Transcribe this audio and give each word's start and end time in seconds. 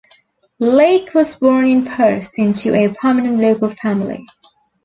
Leake 0.57 1.13
was 1.13 1.35
born 1.35 1.67
in 1.67 1.85
Perth, 1.85 2.31
into 2.39 2.73
a 2.73 2.87
prominent 2.91 3.37
local 3.37 3.69
family. 3.69 4.25